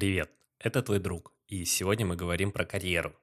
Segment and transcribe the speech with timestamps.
[0.00, 3.14] Привет, это твой друг, и сегодня мы говорим про карьеру.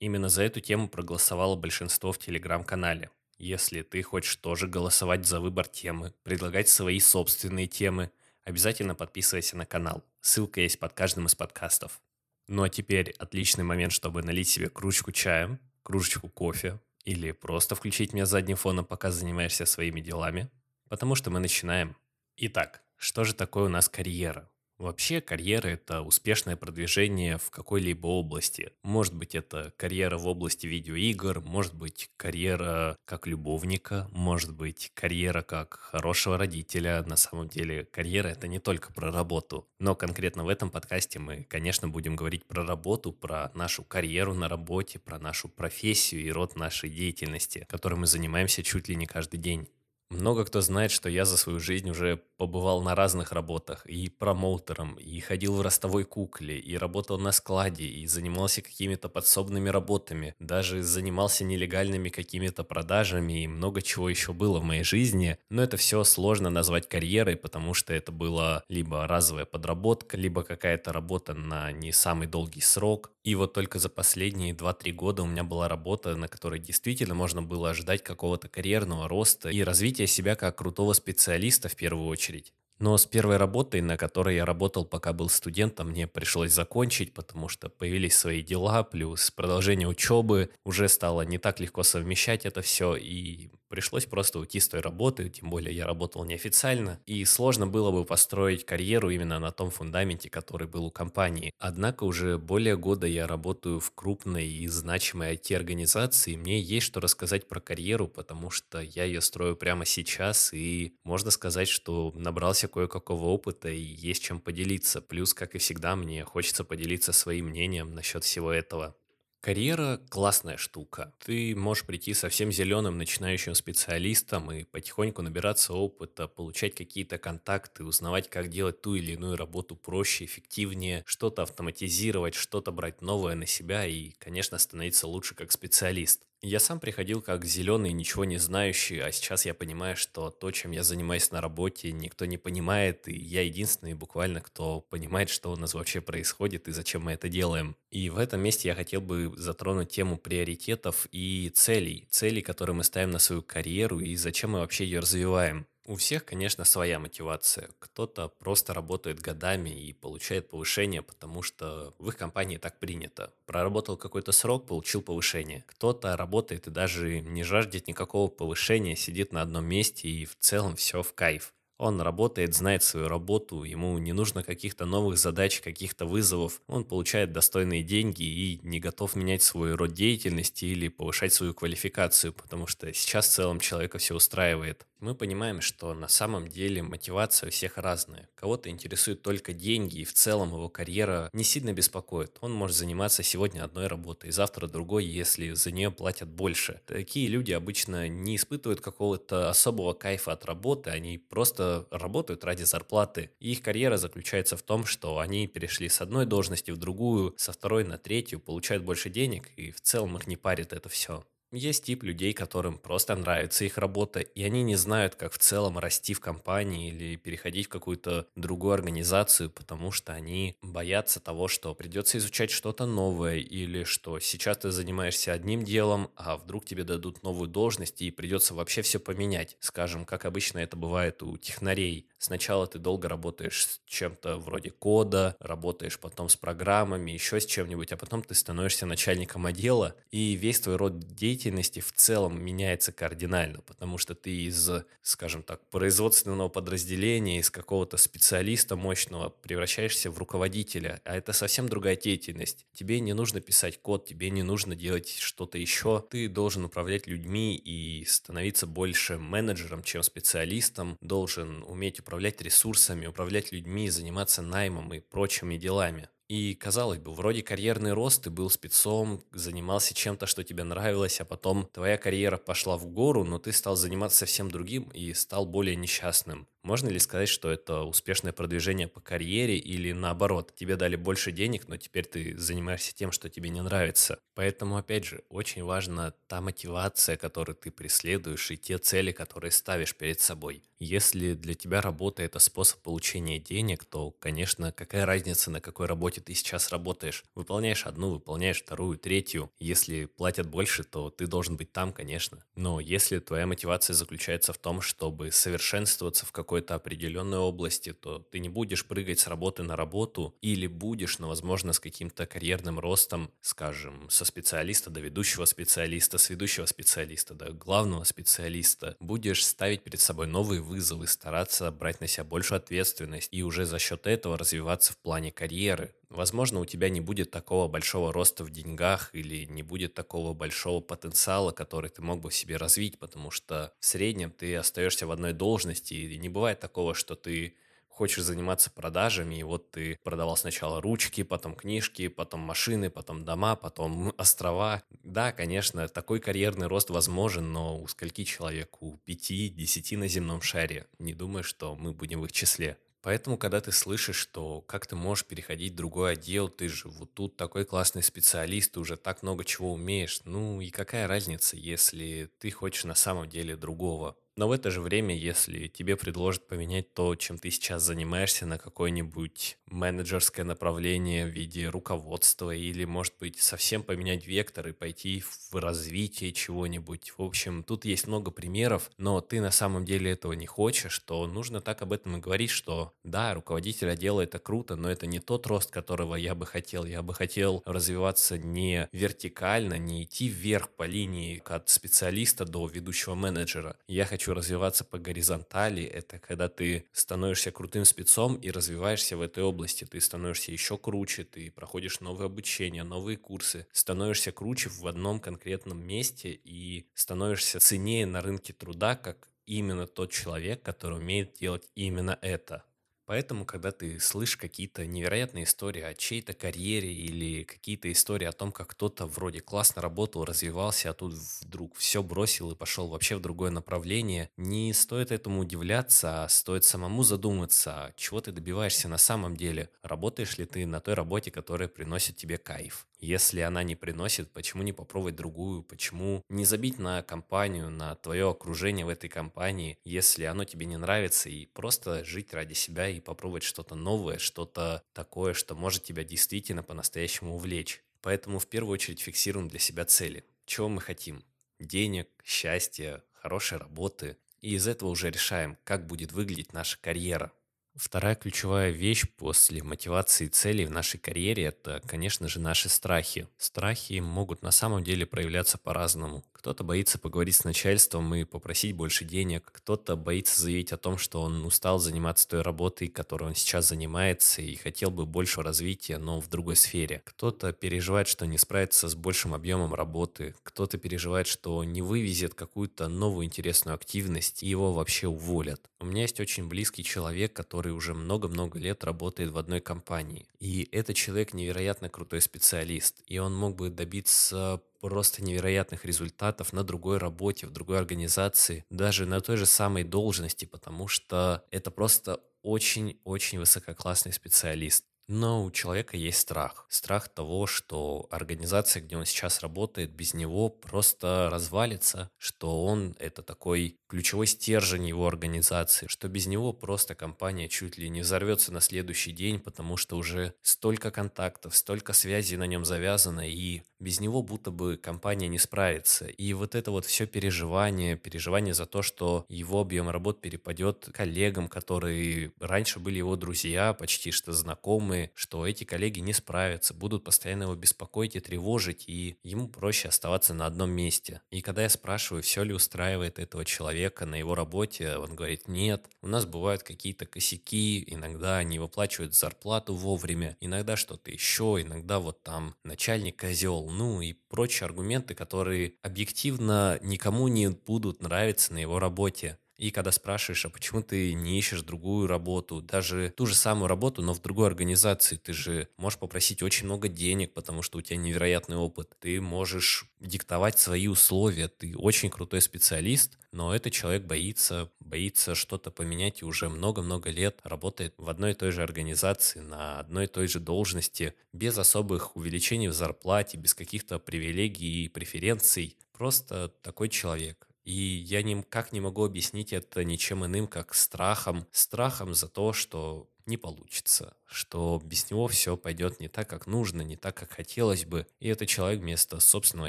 [0.00, 3.08] Именно за эту тему проголосовало большинство в телеграм-канале.
[3.38, 8.10] Если ты хочешь тоже голосовать за выбор темы, предлагать свои собственные темы,
[8.44, 10.04] обязательно подписывайся на канал.
[10.20, 12.02] Ссылка есть под каждым из подкастов.
[12.48, 18.12] Ну а теперь отличный момент, чтобы налить себе кружку чая, кружечку кофе или просто включить
[18.12, 20.50] меня задним фоном, пока занимаешься своими делами,
[20.90, 21.96] потому что мы начинаем.
[22.36, 24.50] Итак, что же такое у нас карьера?
[24.78, 28.72] Вообще, карьера– это успешное продвижение в какой-либо области.
[28.82, 35.40] Может быть, это карьера в области видеоигр, может быть, карьера как любовника, может быть, карьера
[35.40, 37.02] как хорошего родителя.
[37.06, 39.66] На самом деле, карьера– это не только про работу.
[39.78, 44.46] Но конкретно в этом подкасте мы, конечно, будем говорить про работу, про нашу карьеру на
[44.46, 49.38] работе, про нашу профессию и род нашей деятельности, которой мы занимаемся чуть ли не каждый
[49.38, 49.68] день.
[50.08, 54.94] Много кто знает, что я за свою жизнь уже побывал на разных работах, и промоутером,
[54.94, 60.82] и ходил в ростовой кукле, и работал на складе, и занимался какими-то подсобными работами, даже
[60.84, 66.04] занимался нелегальными какими-то продажами, и много чего еще было в моей жизни, но это все
[66.04, 71.90] сложно назвать карьерой, потому что это была либо разовая подработка, либо какая-то работа на не
[71.90, 76.28] самый долгий срок, и вот только за последние 2-3 года у меня была работа, на
[76.28, 81.76] которой действительно можно было ожидать какого-то карьерного роста и развития себя как крутого специалиста в
[81.76, 82.54] первую очередь.
[82.78, 87.48] Но с первой работой, на которой я работал, пока был студентом, мне пришлось закончить, потому
[87.48, 92.96] что появились свои дела, плюс продолжение учебы, уже стало не так легко совмещать это все,
[92.96, 97.90] и пришлось просто уйти с той работы, тем более я работал неофициально, и сложно было
[97.90, 101.52] бы построить карьеру именно на том фундаменте, который был у компании.
[101.58, 107.00] Однако уже более года я работаю в крупной и значимой IT-организации, и мне есть что
[107.00, 112.65] рассказать про карьеру, потому что я ее строю прямо сейчас, и можно сказать, что набрался
[112.66, 115.00] набрался кое-какого опыта и есть чем поделиться.
[115.00, 118.94] Плюс, как и всегда, мне хочется поделиться своим мнением насчет всего этого.
[119.40, 121.12] Карьера– классная штука.
[121.24, 128.28] Ты можешь прийти совсем зеленым начинающим специалистом и потихоньку набираться опыта, получать какие-то контакты, узнавать,
[128.28, 133.86] как делать ту или иную работу проще, эффективнее, что-то автоматизировать, что-то брать новое на себя
[133.86, 136.25] и, конечно, становиться лучше как специалист.
[136.42, 140.70] Я сам приходил как зеленый, ничего не знающий, а сейчас я понимаю, что то, чем
[140.70, 145.56] я занимаюсь на работе, никто не понимает, и я единственный буквально, кто понимает, что у
[145.56, 147.74] нас вообще происходит и зачем мы это делаем.
[147.90, 152.84] И в этом месте я хотел бы затронуть тему приоритетов и целей, целей, которые мы
[152.84, 155.66] ставим на свою карьеру и зачем мы вообще ее развиваем.
[155.88, 157.70] У всех, конечно, своя мотивация.
[157.78, 163.32] Кто-то просто работает годами и получает повышение, потому что в их компании так принято.
[163.46, 165.62] Проработал какой-то срок, получил повышение.
[165.68, 170.74] Кто-то работает и даже не жаждет никакого повышения, сидит на одном месте и в целом
[170.74, 171.54] все в кайф.
[171.78, 176.62] Он работает, знает свою работу, ему не нужно каких-то новых задач, каких-то вызовов.
[176.68, 182.32] Он получает достойные деньги и не готов менять свой род деятельности или повышать свою квалификацию,
[182.32, 184.86] потому что сейчас в целом человека все устраивает.
[184.98, 188.30] Мы понимаем, что на самом деле мотивация у всех разная.
[188.34, 192.38] Кого-то интересует только деньги, и в целом его карьера не сильно беспокоит.
[192.40, 196.80] Он может заниматься сегодня одной работой, завтра другой, если за нее платят больше.
[196.86, 203.30] Такие люди обычно не испытывают какого-то особого кайфа от работы, они просто работают ради зарплаты.
[203.38, 207.52] И их карьера заключается в том, что они перешли с одной должности в другую, со
[207.52, 211.22] второй на третью, получают больше денег, и в целом их не парит это все.
[211.56, 215.78] Есть тип людей, которым просто нравится их работа, и они не знают, как в целом
[215.78, 221.74] расти в компании или переходить в какую-то другую организацию, потому что они боятся того, что
[221.74, 227.22] придется изучать что-то новое, или что сейчас ты занимаешься одним делом, а вдруг тебе дадут
[227.22, 229.56] новую должность и придется вообще все поменять.
[229.60, 232.06] Скажем, как обычно это бывает у технарей.
[232.18, 237.92] Сначала ты долго работаешь с чем-то вроде кода, работаешь потом с программами, еще с чем-нибудь,
[237.92, 243.60] а потом ты становишься начальником отдела, и весь твой род деятельности в целом меняется кардинально,
[243.62, 244.70] потому что ты из,
[245.02, 251.96] скажем так, производственного подразделения, из какого-то специалиста мощного превращаешься в руководителя, а это совсем другая
[251.96, 252.66] деятельность.
[252.72, 257.56] Тебе не нужно писать код, тебе не нужно делать что-то еще, ты должен управлять людьми
[257.56, 265.00] и становиться больше менеджером, чем специалистом, должен уметь управлять ресурсами, управлять людьми, заниматься наймом и
[265.00, 266.08] прочими делами.
[266.28, 271.24] И, казалось бы, вроде карьерный рост, ты был спецом, занимался чем-то, что тебе нравилось, а
[271.24, 275.76] потом твоя карьера пошла в гору, но ты стал заниматься совсем другим и стал более
[275.76, 276.48] несчастным.
[276.66, 281.68] Можно ли сказать, что это успешное продвижение по карьере или наоборот, тебе дали больше денег,
[281.68, 284.18] но теперь ты занимаешься тем, что тебе не нравится?
[284.34, 289.94] Поэтому, опять же, очень важна та мотивация, которую ты преследуешь, и те цели, которые ставишь
[289.94, 290.64] перед собой.
[290.78, 296.20] Если для тебя работа– это способ получения денег, то, конечно, какая разница, на какой работе
[296.20, 297.24] ты сейчас работаешь?
[297.34, 299.50] Выполняешь одну, выполняешь вторую, третью.
[299.58, 302.44] Если платят больше, то ты должен быть там, конечно.
[302.56, 308.38] Но если твоя мотивация заключается в том, чтобы совершенствоваться в какой-то определенной области, то ты
[308.38, 313.30] не будешь прыгать с работы на работу или будешь, но, возможно, с каким-то карьерным ростом,
[313.42, 318.96] скажем, со специалиста до ведущего специалиста, с ведущего специалиста до главного специалиста.
[319.00, 323.78] Будешь ставить перед собой новые вызовы, стараться брать на себя большую ответственность и уже за
[323.78, 325.94] счет этого развиваться в плане карьеры.
[326.08, 330.80] Возможно, у тебя не будет такого большого роста в деньгах или не будет такого большого
[330.80, 335.10] потенциала, который ты мог бы в себе развить, потому что в среднем ты остаешься в
[335.10, 337.56] одной должности, и не бывает такого, что ты
[337.96, 343.56] хочешь заниматься продажами, и вот ты продавал сначала ручки, потом книжки, потом машины, потом дома,
[343.56, 344.82] потом острова.
[345.02, 348.82] Да, конечно, такой карьерный рост возможен, но у скольки человек?
[348.82, 350.86] У пяти, десяти на земном шаре.
[350.98, 352.76] Не думаю, что мы будем в их числе.
[353.06, 357.14] Поэтому, когда ты слышишь, что как ты можешь переходить в другой отдел, ты же вот
[357.14, 362.32] тут такой классный специалист, ты уже так много чего умеешь, ну и какая разница, если
[362.40, 364.16] ты хочешь на самом деле другого?
[364.36, 368.58] Но в это же время, если тебе предложат поменять то, чем ты сейчас занимаешься, на
[368.58, 375.54] какое-нибудь менеджерское направление в виде руководства, или, может быть, совсем поменять вектор и пойти в
[375.54, 377.14] развитие чего-нибудь.
[377.16, 381.26] В общем, тут есть много примеров, но ты на самом деле этого не хочешь, то
[381.26, 385.18] нужно так об этом и говорить, что да, руководитель отдела это круто, но это не
[385.18, 386.84] тот рост, которого я бы хотел.
[386.84, 393.14] Я бы хотел развиваться не вертикально, не идти вверх по линии от специалиста до ведущего
[393.14, 393.76] менеджера.
[393.88, 399.20] Я хочу хочу развиваться по горизонтали, это когда ты становишься крутым спецом и развиваешься в
[399.20, 399.84] этой области.
[399.84, 405.78] Ты становишься еще круче, ты проходишь новые обучения, новые курсы, становишься круче в одном конкретном
[405.78, 412.18] месте и становишься ценнее на рынке труда, как именно тот человек, который умеет делать именно
[412.20, 412.64] это.
[413.06, 418.50] Поэтому, когда ты слышишь какие-то невероятные истории о чьей-то карьере или какие-то истории о том,
[418.50, 423.20] как кто-то вроде классно работал, развивался, а тут вдруг все бросил и пошел вообще в
[423.20, 429.36] другое направление, не стоит этому удивляться, а стоит самому задуматься, чего ты добиваешься на самом
[429.36, 429.70] деле.
[429.82, 432.86] Работаешь ли ты на той работе, которая приносит тебе кайф?
[432.98, 435.62] Если она не приносит, почему не попробовать другую?
[435.62, 440.76] Почему не забить на компанию, на твое окружение в этой компании, если оно тебе не
[440.76, 446.04] нравится, и просто жить ради себя и попробовать что-то новое, что-то такое, что может тебя
[446.04, 447.82] действительно по-настоящему увлечь.
[448.02, 450.24] Поэтому в первую очередь фиксируем для себя цели.
[450.44, 451.24] Чего мы хотим?
[451.58, 454.16] Денег, счастья, хорошей работы.
[454.42, 457.32] И из этого уже решаем, как будет выглядеть наша карьера.
[457.76, 463.28] Вторая ключевая вещь после мотивации целей в нашей карьере– это, конечно же, наши страхи.
[463.36, 466.24] Страхи могут на самом деле проявляться по-разному.
[466.32, 471.20] Кто-то боится поговорить с начальством и попросить больше денег, кто-то боится заявить о том, что
[471.20, 476.20] он устал заниматься той работой, которой он сейчас занимается и хотел бы большего развития, но
[476.20, 477.02] в другой сфере.
[477.04, 482.88] Кто-то переживает, что не справится с большим объемом работы, кто-то переживает, что не вывезет какую-то
[482.88, 485.60] новую интересную активность и его вообще уволят.
[485.80, 490.26] У меня есть очень близкий человек, который уже много-много лет работает в одной компании.
[490.38, 496.62] И этот человек невероятно крутой специалист, и он мог бы добиться просто невероятных результатов на
[496.62, 502.20] другой работе, в другой организации, даже на той же самой должности, потому что это просто
[502.42, 504.84] очень-очень высококлассный специалист.
[505.08, 506.66] Но у человека есть страх.
[506.68, 513.22] Страх того, что организация, где он сейчас работает, без него просто развалится, что он это
[513.22, 518.60] такой ключевой стержень его организации, что без него просто компания чуть ли не взорвется на
[518.60, 524.22] следующий день, потому что уже столько контактов, столько связей на нем завязано, и без него
[524.22, 526.06] будто бы компания не справится.
[526.06, 531.48] И вот это вот все переживание, переживание за то, что его объем работ перепадет коллегам,
[531.48, 537.44] которые раньше были его друзья, почти что знакомые, что эти коллеги не справятся, будут постоянно
[537.44, 541.20] его беспокоить и тревожить, и ему проще оставаться на одном месте.
[541.30, 545.86] И когда я спрашиваю, все ли устраивает этого человека на его работе, он говорит, нет,
[546.02, 552.22] у нас бывают какие-то косяки, иногда не выплачивают зарплату вовремя, иногда что-то еще, иногда вот
[552.22, 558.78] там начальник козел, ну и прочие аргументы, которые объективно никому не будут нравиться на его
[558.78, 559.38] работе.
[559.56, 564.02] И когда спрашиваешь, а почему ты не ищешь другую работу, даже ту же самую работу,
[564.02, 567.96] но в другой организации, ты же можешь попросить очень много денег, потому что у тебя
[567.96, 568.94] невероятный опыт.
[569.00, 575.70] Ты можешь диктовать свои условия, ты очень крутой специалист, но этот человек боится, боится что-то
[575.70, 580.08] поменять и уже много-много лет работает в одной и той же организации, на одной и
[580.08, 585.78] той же должности, без особых увеличений в зарплате, без каких-то привилегий и преференций.
[585.92, 587.45] Просто такой человек.
[587.66, 591.48] И я никак не могу объяснить это ничем иным, как страхом.
[591.50, 596.82] Страхом за то, что не получится, что без него все пойдет не так, как нужно,
[596.82, 598.06] не так, как хотелось бы.
[598.20, 599.68] И этот человек вместо собственного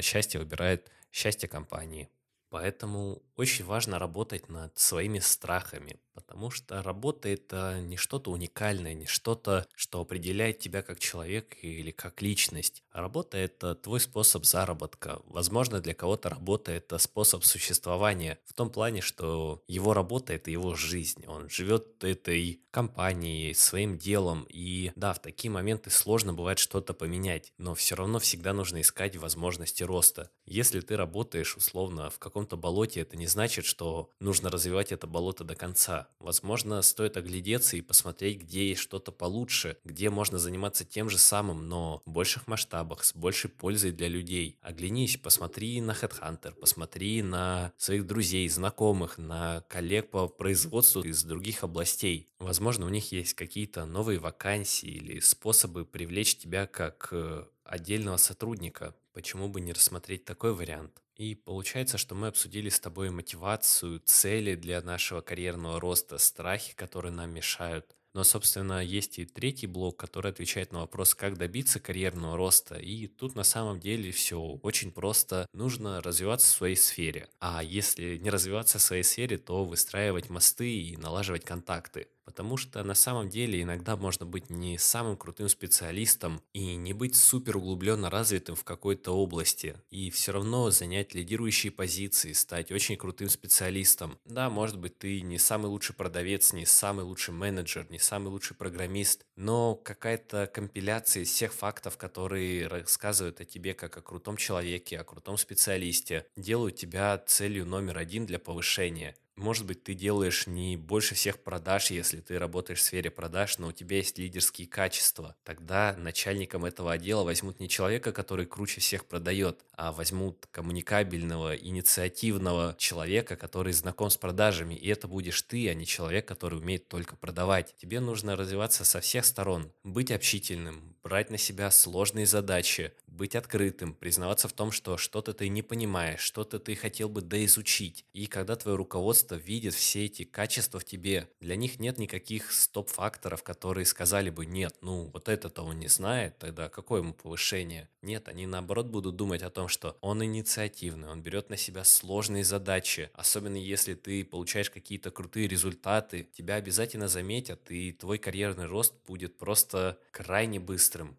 [0.00, 2.08] счастья выбирает счастье компании.
[2.50, 9.06] Поэтому очень важно работать над своими страхами, потому что работа это не что-то уникальное, не
[9.06, 12.82] что-то, что определяет тебя как человека или как личность.
[12.90, 15.20] Работа это твой способ заработка.
[15.26, 20.74] Возможно, для кого-то работа это способ существования в том плане, что его работа это его
[20.74, 21.24] жизнь.
[21.26, 24.46] Он живет этой компанией, своим делом.
[24.48, 29.16] И да, в такие моменты сложно бывает что-то поменять, но все равно всегда нужно искать
[29.16, 30.30] возможности роста.
[30.44, 35.08] Если ты работаешь условно в каком каком-то болоте, это не значит, что нужно развивать это
[35.08, 36.08] болото до конца.
[36.20, 41.68] Возможно, стоит оглядеться и посмотреть, где есть что-то получше, где можно заниматься тем же самым,
[41.68, 44.56] но в больших масштабах, с большей пользой для людей.
[44.62, 51.64] Оглянись, посмотри на Headhunter, посмотри на своих друзей, знакомых, на коллег по производству из других
[51.64, 52.28] областей.
[52.38, 58.94] Возможно, у них есть какие-то новые вакансии или способы привлечь тебя как э, отдельного сотрудника.
[59.12, 61.02] Почему бы не рассмотреть такой вариант?
[61.18, 67.12] И получается, что мы обсудили с тобой мотивацию, цели для нашего карьерного роста, страхи, которые
[67.12, 67.96] нам мешают.
[68.14, 72.76] Но, собственно, есть и третий блок, который отвечает на вопрос, как добиться карьерного роста.
[72.76, 75.46] И тут на самом деле все очень просто.
[75.52, 77.28] Нужно развиваться в своей сфере.
[77.40, 82.08] А если не развиваться в своей сфере, то выстраивать мосты и налаживать контакты.
[82.28, 87.16] Потому что на самом деле иногда можно быть не самым крутым специалистом и не быть
[87.16, 93.30] супер углубленно развитым в какой-то области, и все равно занять лидирующие позиции, стать очень крутым
[93.30, 94.18] специалистом.
[94.26, 98.54] Да, может быть, ты не самый лучший продавец, не самый лучший менеджер, не самый лучший
[98.54, 105.00] программист, но какая-то компиляция из всех фактов, которые рассказывают о тебе как о крутом человеке,
[105.00, 109.16] о крутом специалисте, делают тебя целью номер один для повышения.
[109.38, 113.68] Может быть, ты делаешь не больше всех продаж, если ты работаешь в сфере продаж, но
[113.68, 115.36] у тебя есть лидерские качества.
[115.44, 122.74] Тогда начальником этого отдела возьмут не человека, который круче всех продает, а возьмут коммуникабельного, инициативного
[122.78, 124.74] человека, который знаком с продажами.
[124.74, 127.76] И это будешь ты, а не человек, который умеет только продавать.
[127.76, 133.92] Тебе нужно развиваться со всех сторон, быть общительным, брать на себя сложные задачи, быть открытым,
[133.92, 138.06] признаваться в том, что что-то ты не понимаешь, что-то ты хотел бы доизучить.
[138.14, 143.42] И когда твое руководство видит все эти качества в тебе, для них нет никаких стоп-факторов,
[143.42, 147.90] которые сказали бы, нет, ну вот это-то он не знает, тогда какое ему повышение?
[148.00, 152.44] Нет, они наоборот будут думать о том, что он инициативный, он берет на себя сложные
[152.44, 158.94] задачи, особенно если ты получаешь какие-то крутые результаты, тебя обязательно заметят, и твой карьерный рост
[159.06, 161.18] будет просто крайне быстрым.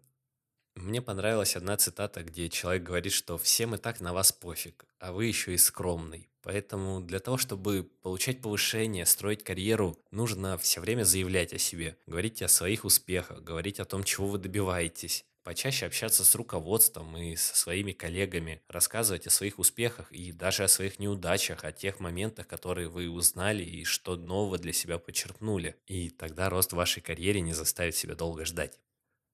[0.80, 5.12] Мне понравилась одна цитата, где человек говорит, что всем и так на вас пофиг, а
[5.12, 6.30] вы еще и скромный.
[6.42, 12.40] Поэтому для того, чтобы получать повышение, строить карьеру, нужно все время заявлять о себе, говорить
[12.40, 17.54] о своих успехах, говорить о том, чего вы добиваетесь, почаще общаться с руководством и со
[17.54, 22.88] своими коллегами, рассказывать о своих успехах и даже о своих неудачах, о тех моментах, которые
[22.88, 25.76] вы узнали и что нового для себя почерпнули.
[25.86, 28.80] И тогда рост вашей карьере не заставит себя долго ждать.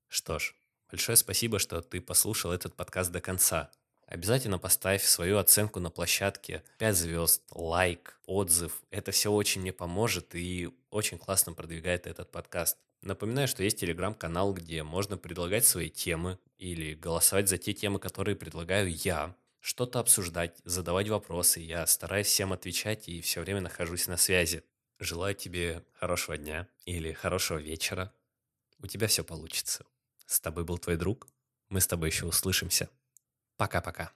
[0.09, 0.55] Что ж,
[0.91, 3.71] Большое спасибо, что ты послушал этот подкаст до конца.
[4.07, 6.63] Обязательно поставь свою оценку на площадке.
[6.79, 8.83] 5 звезд, лайк, отзыв.
[8.91, 12.79] Это все очень мне поможет и очень классно продвигает этот подкаст.
[13.03, 18.37] Напоминаю, что есть телеграм-канал, где можно предлагать свои темы или голосовать за те темы, которые
[18.37, 19.35] предлагаю я.
[19.61, 21.59] Что-то обсуждать, задавать вопросы.
[21.59, 24.63] Я стараюсь всем отвечать и все время нахожусь на связи.
[25.01, 28.13] Желаю тебе хорошего дня или хорошего вечера.
[28.79, 29.85] У тебя все получится.
[30.27, 31.29] С тобой был твой друг.
[31.69, 32.91] Мы с тобой еще услышимся.
[33.57, 34.13] Пока-пока.